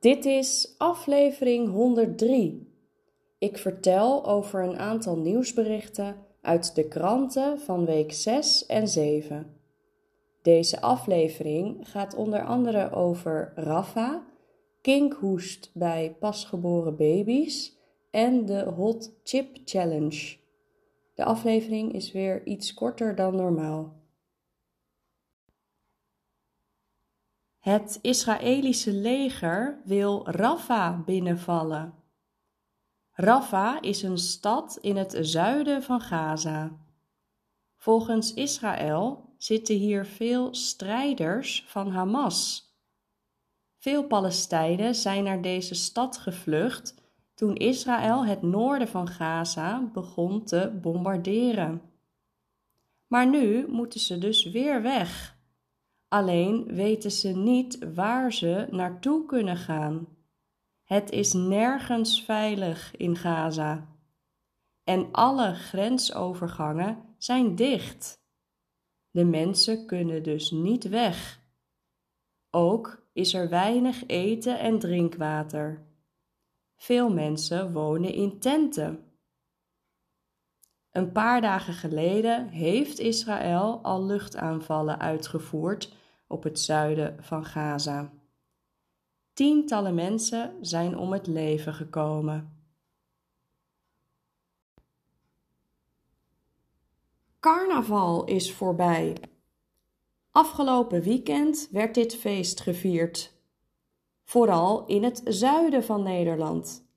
[0.00, 2.72] Dit is aflevering 103.
[3.38, 9.60] Ik vertel over een aantal nieuwsberichten uit de kranten van week 6 en 7.
[10.42, 14.26] Deze aflevering gaat onder andere over Rafa,
[14.80, 17.76] kinkhoest bij pasgeboren baby's
[18.10, 20.36] en de Hot Chip Challenge.
[21.14, 23.95] De aflevering is weer iets korter dan normaal.
[27.66, 31.94] Het Israëlische leger wil Rafah binnenvallen.
[33.12, 36.76] Rafah is een stad in het zuiden van Gaza.
[37.76, 42.72] Volgens Israël zitten hier veel strijders van Hamas.
[43.78, 46.94] Veel Palestijnen zijn naar deze stad gevlucht
[47.34, 51.82] toen Israël het noorden van Gaza begon te bombarderen.
[53.06, 55.35] Maar nu moeten ze dus weer weg
[56.08, 60.08] Alleen weten ze niet waar ze naartoe kunnen gaan.
[60.84, 63.88] Het is nergens veilig in Gaza.
[64.84, 68.24] En alle grensovergangen zijn dicht.
[69.10, 71.40] De mensen kunnen dus niet weg.
[72.50, 75.86] Ook is er weinig eten en drinkwater.
[76.76, 79.05] Veel mensen wonen in tenten.
[80.96, 85.92] Een paar dagen geleden heeft Israël al luchtaanvallen uitgevoerd
[86.26, 88.12] op het zuiden van Gaza.
[89.32, 92.60] Tientallen mensen zijn om het leven gekomen.
[97.40, 99.16] Carnaval is voorbij.
[100.30, 103.32] Afgelopen weekend werd dit feest gevierd.
[104.24, 106.88] Vooral in het zuiden van Nederland.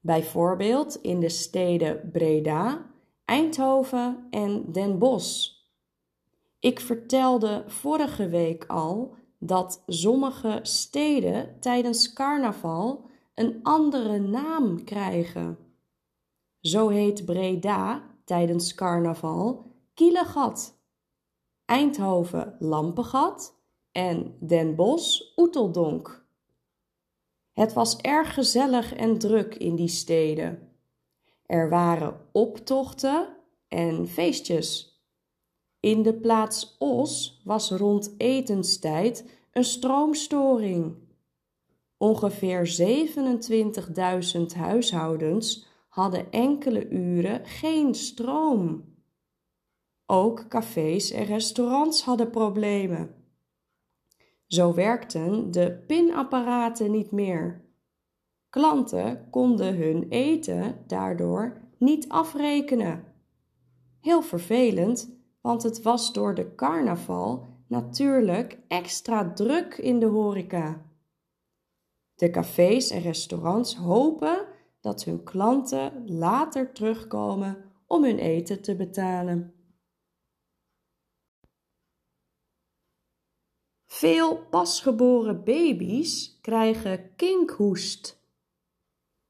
[0.00, 2.90] Bijvoorbeeld in de steden Breda,
[3.32, 5.50] Eindhoven en Den Bosch.
[6.58, 13.04] Ik vertelde vorige week al dat sommige steden tijdens carnaval
[13.34, 15.58] een andere naam krijgen.
[16.60, 19.64] Zo heet Breda tijdens carnaval
[19.94, 20.78] Kielegat,
[21.64, 23.54] Eindhoven Lampengat
[23.92, 26.26] en Den Bosch Oeteldonk.
[27.52, 30.71] Het was erg gezellig en druk in die steden.
[31.52, 33.28] Er waren optochten
[33.68, 35.00] en feestjes.
[35.80, 40.96] In de plaats Os was rond etenstijd een stroomstoring.
[41.96, 42.76] Ongeveer
[44.36, 48.84] 27.000 huishoudens hadden enkele uren geen stroom.
[50.06, 53.14] Ook cafés en restaurants hadden problemen.
[54.46, 57.64] Zo werkten de pinapparaten niet meer.
[58.52, 63.04] Klanten konden hun eten daardoor niet afrekenen.
[64.00, 70.86] Heel vervelend, want het was door de carnaval natuurlijk extra druk in de horeca.
[72.14, 74.46] De cafés en restaurants hopen
[74.80, 79.54] dat hun klanten later terugkomen om hun eten te betalen.
[83.86, 88.21] Veel pasgeboren baby's krijgen kinkhoest.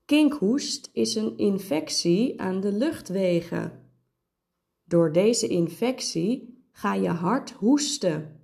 [0.04, 3.90] Kinkhoest is een infectie aan de luchtwegen.
[4.84, 8.40] Door deze infectie ga je hard hoesten.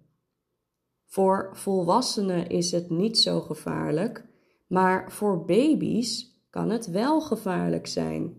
[1.04, 4.26] Voor volwassenen is het niet zo gevaarlijk,
[4.66, 8.36] maar voor baby's kan het wel gevaarlijk zijn.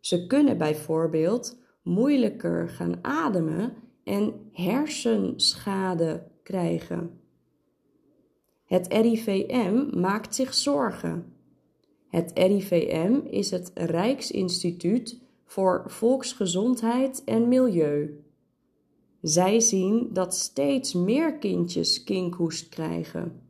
[0.00, 7.20] Ze kunnen bijvoorbeeld moeilijker gaan ademen en hersenschade krijgen.
[8.64, 11.39] Het RIVM maakt zich zorgen.
[12.10, 18.24] Het RIVM is het Rijksinstituut voor volksgezondheid en milieu.
[19.20, 23.42] Zij zien dat steeds meer kindjes kinkhoest krijgen.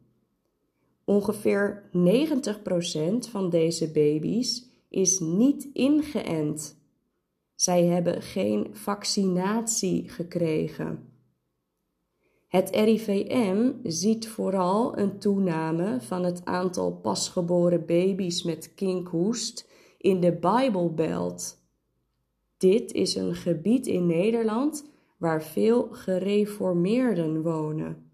[1.04, 6.78] Ongeveer 90% van deze baby's is niet ingeënt.
[7.54, 11.08] Zij hebben geen vaccinatie gekregen.
[12.50, 19.68] Het RIVM ziet vooral een toename van het aantal pasgeboren baby's met kinkhoest
[19.98, 21.60] in de Bijbelbelt
[22.60, 28.12] dit is een gebied in Nederland waar veel gereformeerden wonen.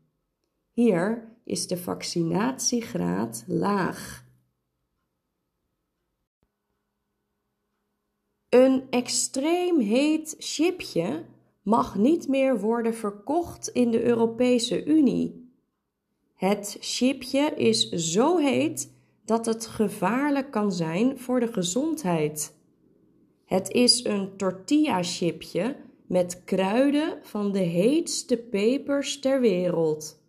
[0.72, 4.24] Hier is de vaccinatiegraad laag.
[8.48, 11.24] Een extreem heet chipje
[11.66, 15.50] mag niet meer worden verkocht in de Europese Unie.
[16.34, 18.92] Het chipje is zo heet
[19.24, 22.54] dat het gevaarlijk kan zijn voor de gezondheid.
[23.44, 25.76] Het is een tortilla-chipje
[26.06, 30.22] met kruiden van de heetste pepers ter wereld.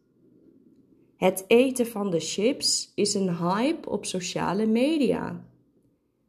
[1.15, 5.45] Het eten van de chips is een hype op sociale media.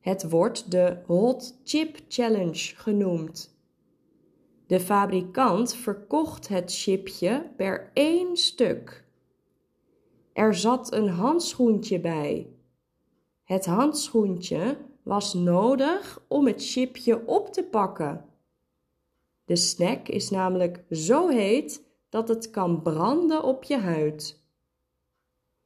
[0.01, 3.58] Het wordt de Hot Chip Challenge genoemd.
[4.69, 9.05] De fabrikant verkocht het chipje per één stuk.
[10.33, 12.51] Er zat een handschoentje bij.
[13.45, 18.25] Het handschoentje was nodig om het chipje op te pakken.
[19.45, 24.43] De snack is namelijk zo heet dat het kan branden op je huid.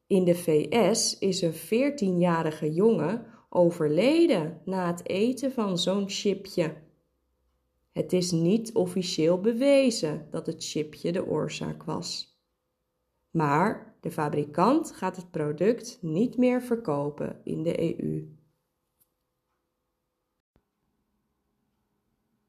[0.06, 6.74] In de VS is een 14-jarige jongen overleden na het eten van zo'n chipje.
[7.92, 12.40] Het is niet officieel bewezen dat het chipje de oorzaak was.
[13.30, 18.36] Maar de fabrikant gaat het product niet meer verkopen in de EU.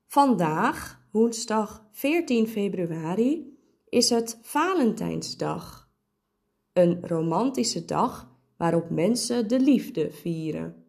[0.05, 3.57] Vandaag, woensdag 14 februari,
[3.89, 5.91] is het Valentijnsdag.
[6.73, 10.82] Een romantische dag waarop mensen de liefde vieren.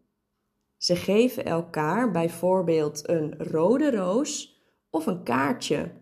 [0.85, 4.61] Ze geven elkaar bijvoorbeeld een rode roos
[4.91, 5.93] of een kaartje.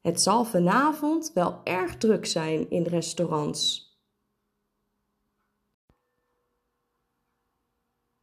[0.00, 3.92] Het zal vanavond wel erg druk zijn in restaurants.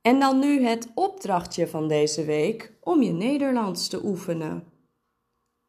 [0.02, 4.72] En dan nu het opdrachtje van deze week om je Nederlands te oefenen.